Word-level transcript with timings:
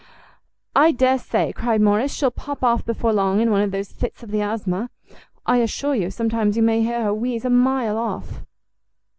"I 0.75 0.93
dare 0.93 1.19
say," 1.19 1.53
cried 1.53 1.79
Morrice, 1.79 2.11
"she'll 2.15 2.31
pop 2.31 2.63
off 2.63 2.83
before 2.83 3.13
long 3.13 3.39
in 3.39 3.51
one 3.51 3.61
of 3.61 3.69
those 3.69 3.91
fits 3.91 4.23
of 4.23 4.31
the 4.31 4.41
asthma. 4.41 4.89
I 5.45 5.57
assure 5.57 5.93
you 5.93 6.09
sometimes 6.09 6.57
you 6.57 6.63
may 6.63 6.81
hear 6.81 7.03
her 7.03 7.13
wheeze 7.13 7.45
a 7.45 7.51
mile 7.51 7.99
off." 7.99 8.41